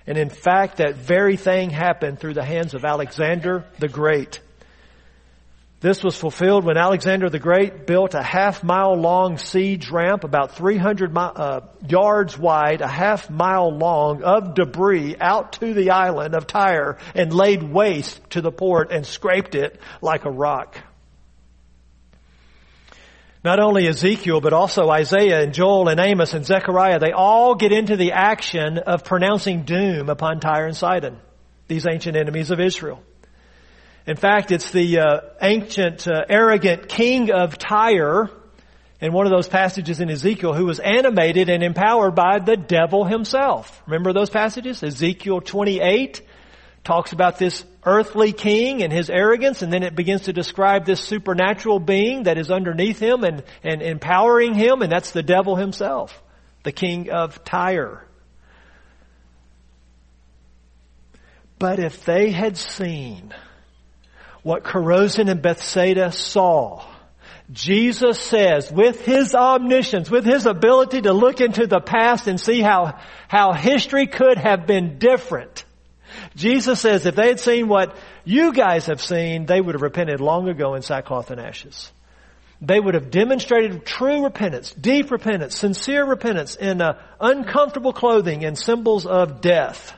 [0.08, 4.40] And in fact, that very thing happened through the hands of Alexander the Great.
[5.86, 10.56] This was fulfilled when Alexander the Great built a half mile long siege ramp, about
[10.56, 16.34] 300 mi- uh, yards wide, a half mile long of debris out to the island
[16.34, 20.76] of Tyre and laid waste to the port and scraped it like a rock.
[23.44, 27.72] Not only Ezekiel, but also Isaiah and Joel and Amos and Zechariah, they all get
[27.72, 31.20] into the action of pronouncing doom upon Tyre and Sidon,
[31.68, 33.04] these ancient enemies of Israel.
[34.08, 38.30] In fact, it's the uh, ancient, uh, arrogant king of Tyre
[39.02, 43.04] in one of those passages in Ezekiel who was animated and empowered by the devil
[43.04, 43.82] himself.
[43.88, 44.84] Remember those passages?
[44.84, 46.22] Ezekiel 28,
[46.86, 51.02] talks about this earthly king and his arrogance, and then it begins to describe this
[51.02, 56.22] supernatural being that is underneath him and, and empowering him, and that's the devil himself,
[56.64, 58.06] the king of Tyre.
[61.58, 63.34] But if they had seen
[64.46, 66.86] what Chorazin and Bethsaida saw,
[67.52, 72.62] Jesus says, with his omniscience, with his ability to look into the past and see
[72.62, 75.66] how, how history could have been different,
[76.36, 80.22] Jesus says if they had seen what you guys have seen, they would have repented
[80.22, 81.92] long ago in sackcloth and ashes.
[82.62, 88.56] They would have demonstrated true repentance, deep repentance, sincere repentance in uh, uncomfortable clothing and
[88.56, 89.98] symbols of death.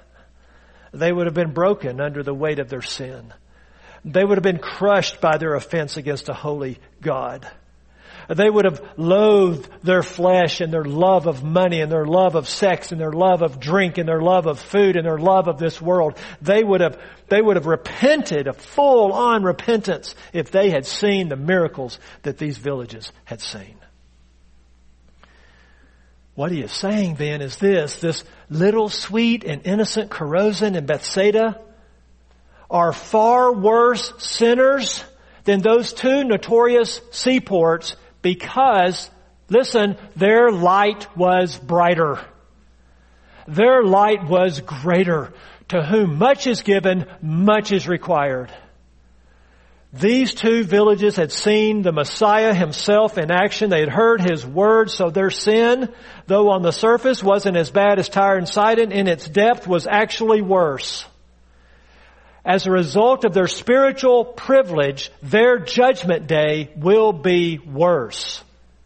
[0.93, 3.33] They would have been broken under the weight of their sin.
[4.07, 7.45] They would have been crushed by their offense against a holy God.
[8.29, 12.47] They would have loathed their flesh and their love of money and their love of
[12.47, 15.59] sex and their love of drink and their love of food and their love of
[15.59, 16.17] this world.
[16.41, 21.29] They would have, they would have repented a full on repentance if they had seen
[21.29, 23.75] the miracles that these villages had seen.
[26.35, 31.61] What he is saying then is this, this little sweet and innocent Chorazin and Bethsaida
[32.69, 35.03] are far worse sinners
[35.45, 39.09] than those two notorious seaports because,
[39.49, 42.19] listen, their light was brighter.
[43.47, 45.33] Their light was greater.
[45.69, 48.51] To whom much is given, much is required.
[49.93, 53.69] These two villages had seen the Messiah himself in action.
[53.69, 55.93] They had heard his words, so their sin,
[56.25, 59.87] though on the surface wasn't as bad as Tyre and Sidon, in its depth was
[59.87, 61.05] actually worse
[62.47, 68.41] as a result of their spiritual privilege, their judgment day will be worse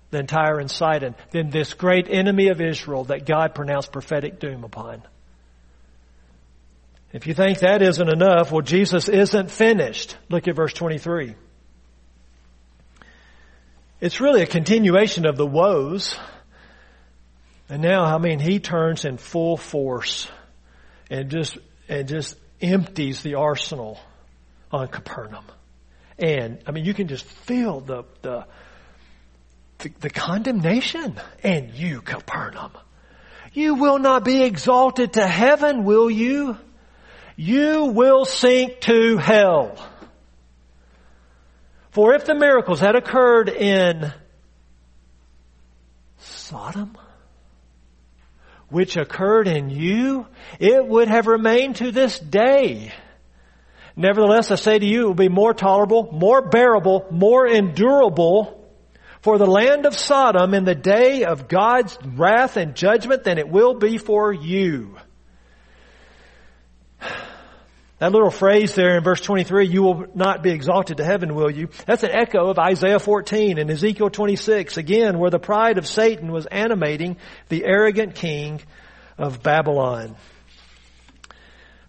[0.10, 4.64] than Tyre and Sidon, than this great enemy of Israel that God pronounced prophetic doom
[4.64, 5.04] upon.
[7.14, 10.18] If you think that isn't enough, well, Jesus isn't finished.
[10.28, 11.36] Look at verse 23.
[14.00, 16.18] It's really a continuation of the woes.
[17.70, 20.28] And now, I mean, he turns in full force
[21.12, 24.00] and just, and just empties the arsenal
[24.72, 25.46] on Capernaum.
[26.18, 28.46] And, I mean, you can just feel the, the,
[29.80, 31.20] the, the condemnation.
[31.44, 32.72] And you, Capernaum,
[33.54, 36.58] you will not be exalted to heaven, will you?
[37.36, 39.78] You will sink to hell.
[41.92, 44.14] For if the miracles had occurred in
[46.20, 46.98] Sodom,
[48.72, 50.26] which occurred in you,
[50.60, 52.92] it would have remained to this day.
[53.96, 58.58] Nevertheless, I say to you, it will be more tolerable, more bearable, more endurable
[59.22, 63.50] for the land of Sodom in the day of God's wrath and judgment than it
[63.50, 64.98] will be for you.
[68.02, 71.52] That little phrase there in verse 23, you will not be exalted to heaven, will
[71.52, 71.70] you?
[71.86, 76.32] That's an echo of Isaiah 14 and Ezekiel 26, again, where the pride of Satan
[76.32, 77.18] was animating
[77.50, 78.60] the arrogant king
[79.20, 80.16] of Babylon.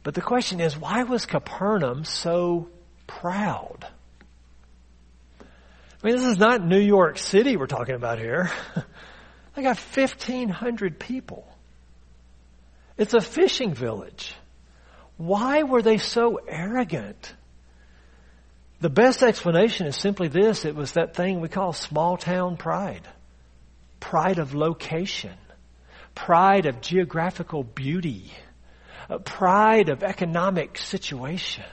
[0.03, 2.69] But the question is, why was Capernaum so
[3.07, 3.87] proud?
[5.41, 8.51] I mean, this is not New York City we're talking about here.
[9.55, 11.49] they got 1,500 people.
[12.99, 14.35] It's a fishing village.
[15.17, 17.35] Why were they so arrogant?
[18.81, 20.65] The best explanation is simply this.
[20.65, 23.07] It was that thing we call small town pride.
[24.01, 25.37] Pride of location.
[26.17, 28.33] Pride of geographical beauty.
[29.09, 31.65] Uh, pride of economic situation.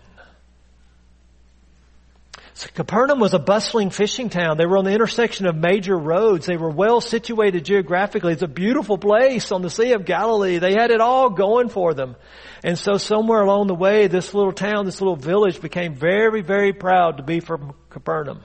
[2.67, 4.57] Capernaum was a bustling fishing town.
[4.57, 6.45] They were on the intersection of major roads.
[6.45, 8.33] They were well situated geographically.
[8.33, 10.57] It's a beautiful place on the Sea of Galilee.
[10.57, 12.15] They had it all going for them.
[12.63, 16.73] And so somewhere along the way, this little town, this little village became very, very
[16.73, 18.41] proud to be from Capernaum.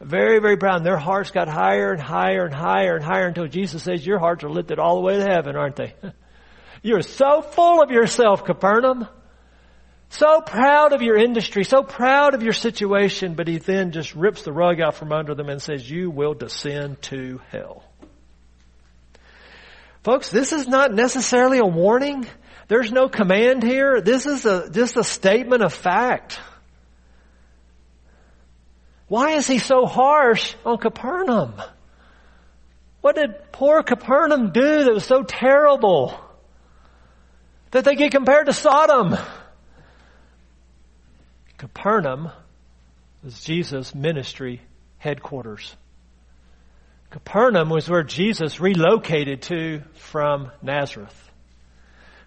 [0.00, 0.76] Very, very proud.
[0.76, 4.18] And their hearts got higher and higher and higher and higher until Jesus says, your
[4.18, 5.94] hearts are lifted all the way to heaven, aren't they?
[6.82, 9.06] You're so full of yourself, Capernaum.
[10.12, 14.42] So proud of your industry, so proud of your situation, but he then just rips
[14.42, 17.82] the rug out from under them and says, you will descend to hell.
[20.04, 22.26] Folks, this is not necessarily a warning.
[22.68, 24.02] There's no command here.
[24.02, 26.38] This is a, just a statement of fact.
[29.08, 31.54] Why is he so harsh on Capernaum?
[33.00, 36.20] What did poor Capernaum do that was so terrible
[37.70, 39.16] that they get compared to Sodom?
[41.62, 42.28] Capernaum
[43.22, 44.60] was Jesus' ministry
[44.98, 45.76] headquarters.
[47.10, 51.30] Capernaum was where Jesus relocated to from Nazareth.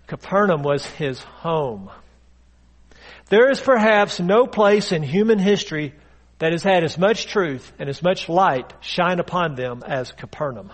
[0.07, 1.91] Capernaum was his home.
[3.27, 5.93] There is perhaps no place in human history
[6.39, 10.71] that has had as much truth and as much light shine upon them as Capernaum.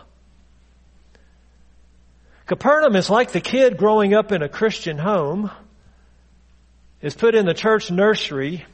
[2.46, 5.50] Capernaum is like the kid growing up in a Christian home,
[7.02, 8.66] is put in the church nursery,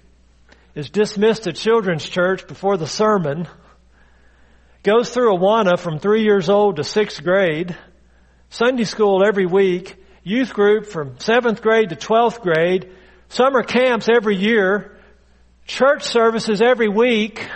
[0.75, 3.47] is dismissed to children's church before the sermon,
[4.83, 7.75] goes through Awana from three years old to sixth grade,
[8.49, 12.91] Sunday school every week, youth group from seventh grade to twelfth grade,
[13.29, 14.97] summer camps every year,
[15.65, 17.47] church services every week,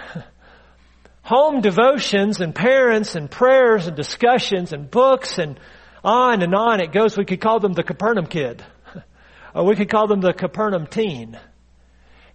[1.22, 5.60] home devotions and parents and prayers and discussions and books and
[6.04, 7.18] on and on it goes.
[7.18, 8.64] We could call them the Capernaum kid.
[9.54, 11.38] Or we could call them the Capernaum teen.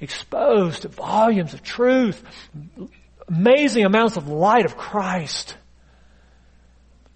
[0.00, 2.22] Exposed to volumes of truth,
[3.28, 5.56] amazing amounts of light of Christ.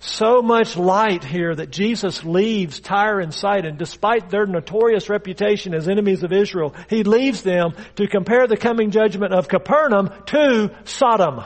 [0.03, 5.89] So much light here that Jesus leaves Tyre and Sidon, despite their notorious reputation as
[5.89, 11.43] enemies of Israel, He leaves them to compare the coming judgment of Capernaum to Sodom.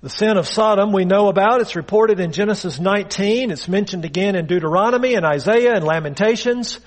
[0.00, 1.60] The sin of Sodom we know about.
[1.60, 3.50] It's reported in Genesis 19.
[3.50, 6.78] It's mentioned again in Deuteronomy and Isaiah and Lamentations.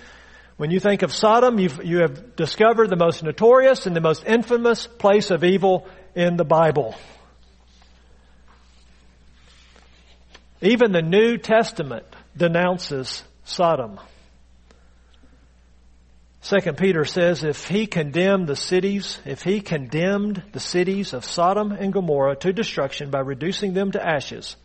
[0.55, 4.23] When you think of Sodom, you've, you have discovered the most notorious and the most
[4.25, 6.95] infamous place of evil in the Bible.
[10.61, 12.05] Even the New Testament
[12.37, 13.99] denounces Sodom.
[16.43, 21.71] Second Peter says, if he condemned the cities, if he condemned the cities of Sodom
[21.71, 24.55] and Gomorrah to destruction by reducing them to ashes,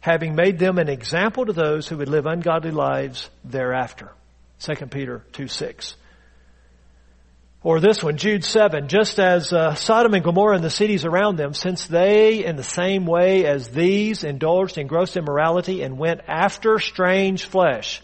[0.00, 4.10] having made them an example to those who would live ungodly lives thereafter.
[4.58, 5.94] Second Peter 2 6.
[7.62, 11.36] Or this one, Jude 7, just as uh, Sodom and Gomorrah and the cities around
[11.36, 16.20] them, since they, in the same way as these, indulged in gross immorality and went
[16.28, 18.02] after strange flesh,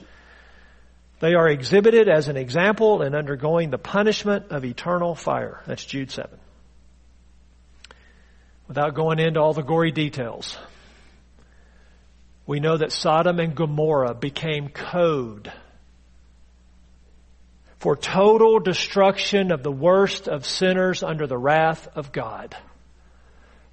[1.23, 5.63] they are exhibited as an example in undergoing the punishment of eternal fire.
[5.69, 6.37] That's Jude 7.
[8.67, 10.59] Without going into all the gory details,
[12.45, 15.53] we know that Sodom and Gomorrah became code
[17.79, 22.57] for total destruction of the worst of sinners under the wrath of God.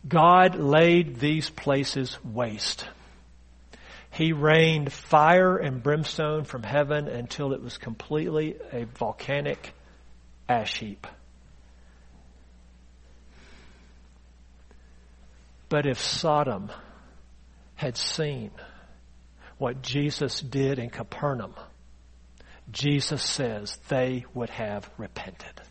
[0.08, 2.88] God laid these places waste.
[4.20, 9.74] He rained fire and brimstone from heaven until it was completely a volcanic
[10.50, 11.08] ash heap.
[15.70, 16.70] But if Sodom
[17.76, 18.52] had seen
[19.58, 21.56] what Jesus did in Capernaum,
[22.70, 25.62] Jesus says they would have repented.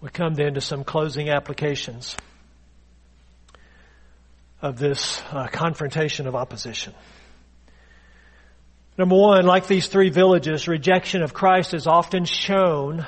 [0.00, 2.16] We come then to some closing applications
[4.60, 6.94] of this uh, confrontation of opposition.
[8.96, 13.06] Number one, like these three villages, rejection of Christ is often shown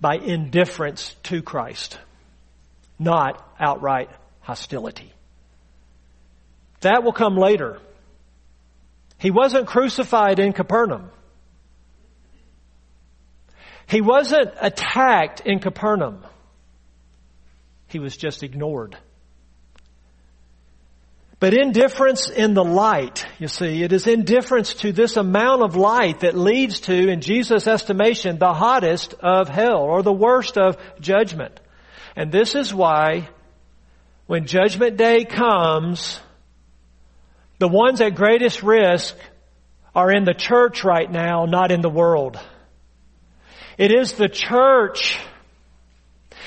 [0.00, 1.98] by indifference to Christ,
[2.98, 4.10] not outright
[4.40, 5.12] hostility.
[6.80, 7.80] That will come later.
[9.18, 11.10] He wasn't crucified in Capernaum.
[13.88, 16.24] He wasn't attacked in Capernaum.
[17.88, 18.96] He was just ignored.
[21.40, 26.20] But indifference in the light, you see, it is indifference to this amount of light
[26.20, 31.60] that leads to, in Jesus' estimation, the hottest of hell or the worst of judgment.
[32.16, 33.28] And this is why
[34.26, 36.20] when judgment day comes,
[37.60, 39.16] the ones at greatest risk
[39.94, 42.38] are in the church right now, not in the world.
[43.78, 45.18] It is the church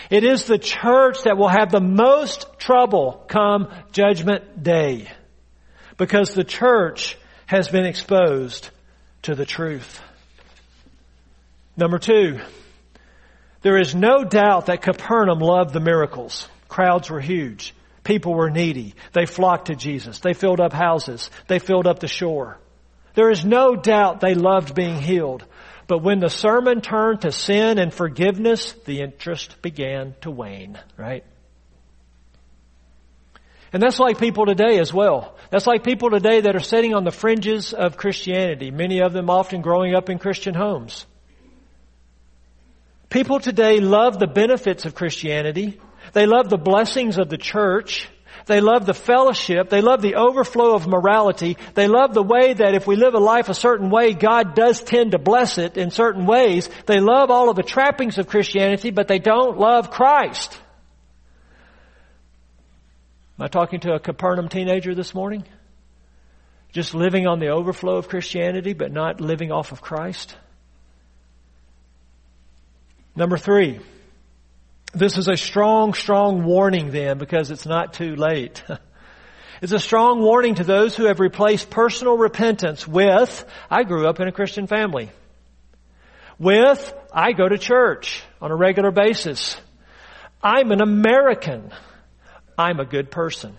[0.09, 5.07] it is the church that will have the most trouble come judgment day
[5.97, 8.69] because the church has been exposed
[9.23, 10.01] to the truth.
[11.77, 12.39] Number two,
[13.61, 16.47] there is no doubt that Capernaum loved the miracles.
[16.67, 17.75] Crowds were huge.
[18.03, 18.95] People were needy.
[19.13, 20.19] They flocked to Jesus.
[20.19, 21.29] They filled up houses.
[21.47, 22.57] They filled up the shore.
[23.13, 25.45] There is no doubt they loved being healed.
[25.87, 31.23] But when the sermon turned to sin and forgiveness, the interest began to wane, right?
[33.73, 35.35] And that's like people today as well.
[35.49, 39.29] That's like people today that are sitting on the fringes of Christianity, many of them
[39.29, 41.05] often growing up in Christian homes.
[43.09, 45.79] People today love the benefits of Christianity.
[46.13, 48.07] They love the blessings of the church.
[48.45, 49.69] They love the fellowship.
[49.69, 51.57] They love the overflow of morality.
[51.73, 54.81] They love the way that if we live a life a certain way, God does
[54.81, 56.69] tend to bless it in certain ways.
[56.85, 60.59] They love all of the trappings of Christianity, but they don't love Christ.
[63.39, 65.43] Am I talking to a Capernaum teenager this morning?
[66.71, 70.35] Just living on the overflow of Christianity, but not living off of Christ?
[73.15, 73.79] Number three,
[74.93, 78.63] this is a strong, strong warning then because it's not too late.
[79.61, 84.19] It's a strong warning to those who have replaced personal repentance with, I grew up
[84.19, 85.11] in a Christian family.
[86.39, 89.55] With, I go to church on a regular basis.
[90.41, 91.71] I'm an American.
[92.57, 93.55] I'm a good person.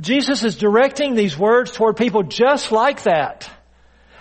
[0.00, 3.48] Jesus is directing these words toward people just like that.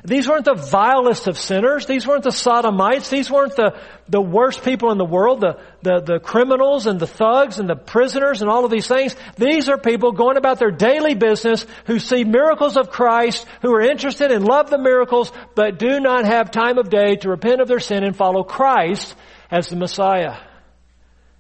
[0.04, 1.86] These weren't the vilest of sinners.
[1.86, 3.10] These weren't the sodomites.
[3.10, 3.78] These weren't the,
[4.08, 7.76] the worst people in the world, the, the, the criminals and the thugs and the
[7.76, 9.16] prisoners and all of these things.
[9.38, 13.82] These are people going about their daily business who see miracles of Christ, who are
[13.82, 17.68] interested and love the miracles, but do not have time of day to repent of
[17.68, 19.16] their sin and follow Christ
[19.52, 20.38] as the Messiah.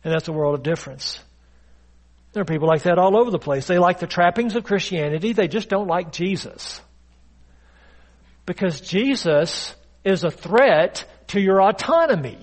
[0.03, 1.19] And that's a world of difference.
[2.33, 3.67] There are people like that all over the place.
[3.67, 5.33] They like the trappings of Christianity.
[5.33, 6.81] They just don't like Jesus.
[8.49, 12.39] Because Jesus is a threat to your autonomy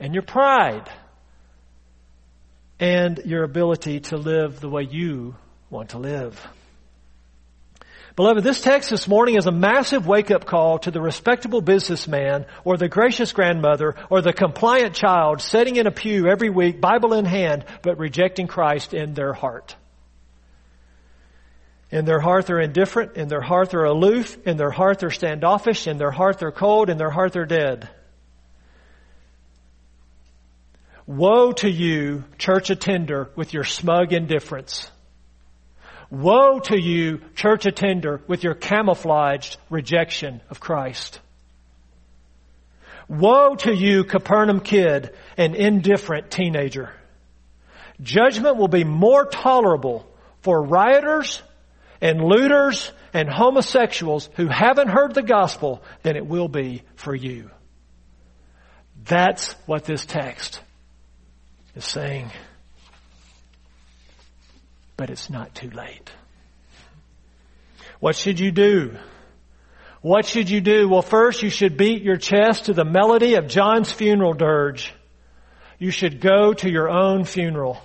[0.00, 0.90] and your pride
[2.80, 5.36] and your ability to live the way you
[5.70, 6.44] want to live.
[8.16, 12.44] Beloved, this text this morning is a massive wake up call to the respectable businessman
[12.64, 17.14] or the gracious grandmother or the compliant child sitting in a pew every week, Bible
[17.14, 19.76] in hand, but rejecting Christ in their heart.
[21.90, 23.16] In their heart they're indifferent.
[23.16, 24.38] In their heart they're aloof.
[24.46, 25.86] In their heart they're standoffish.
[25.86, 26.88] In their heart they're cold.
[26.88, 27.88] In their heart they're dead.
[31.06, 34.88] Woe to you, church attender, with your smug indifference.
[36.08, 41.18] Woe to you, church attender, with your camouflaged rejection of Christ.
[43.08, 46.92] Woe to you, Capernaum kid, an indifferent teenager.
[48.00, 50.06] Judgment will be more tolerable
[50.42, 51.42] for rioters
[52.00, 57.50] and looters and homosexuals who haven't heard the gospel than it will be for you.
[59.04, 60.60] That's what this text
[61.74, 62.30] is saying.
[64.96, 66.10] But it's not too late.
[68.00, 68.96] What should you do?
[70.02, 70.88] What should you do?
[70.88, 74.94] Well, first you should beat your chest to the melody of John's funeral dirge.
[75.78, 77.80] You should go to your own funeral.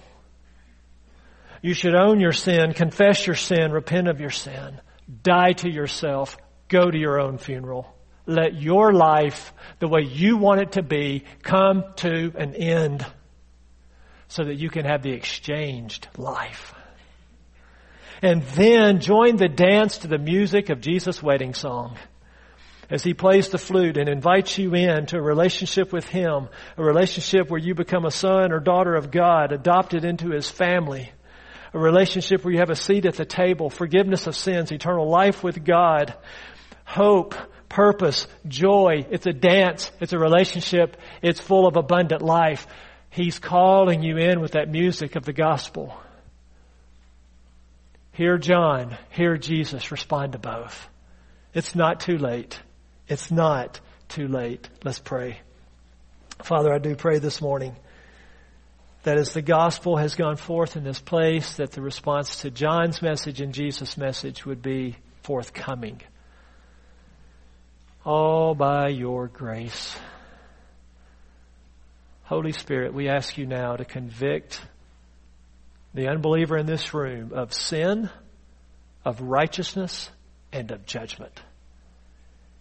[1.65, 4.79] You should own your sin, confess your sin, repent of your sin,
[5.23, 6.37] die to yourself,
[6.67, 7.91] go to your own funeral.
[8.27, 13.03] Let your life, the way you want it to be, come to an end
[14.27, 16.75] so that you can have the exchanged life.
[18.21, 21.97] And then join the dance to the music of Jesus' wedding song
[22.91, 26.47] as he plays the flute and invites you in to a relationship with him,
[26.77, 31.11] a relationship where you become a son or daughter of God, adopted into his family
[31.75, 35.43] a relationship where you have a seat at the table, forgiveness of sins, eternal life
[35.43, 36.15] with God,
[36.85, 37.35] hope,
[37.67, 39.05] purpose, joy.
[39.11, 39.91] It's a dance.
[39.99, 40.95] It's a relationship.
[41.21, 42.65] It's full of abundant life.
[43.09, 45.93] He's calling you in with that music of the gospel.
[48.13, 50.87] Hear John, hear Jesus, respond to both.
[51.53, 52.57] It's not too late.
[53.09, 54.69] It's not too late.
[54.85, 55.41] Let's pray.
[56.41, 57.75] Father, I do pray this morning
[59.05, 63.03] that as the gospel has gone forth in this place, that the response to John's
[63.03, 66.01] message and Jesus' message would be forthcoming.
[68.03, 69.95] All by your grace.
[72.23, 74.59] Holy Spirit, we ask you now to convict
[75.93, 78.09] the unbeliever in this room of sin,
[79.05, 80.09] of righteousness,
[80.51, 81.39] and of judgment.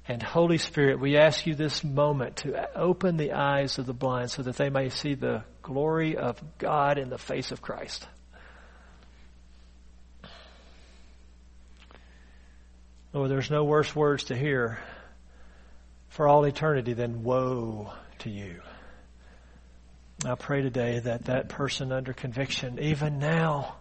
[0.06, 4.30] And Holy Spirit, we ask you this moment to open the eyes of the blind
[4.30, 8.06] so that they may see the glory of God in the face of Christ.
[13.14, 14.78] Lord, there's no worse words to hear
[16.08, 18.60] for all eternity than woe to you.
[20.26, 23.76] I pray today that that person under conviction, even now,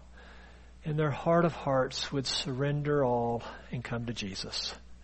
[0.83, 4.73] in their heart of hearts, would surrender all and come to Jesus.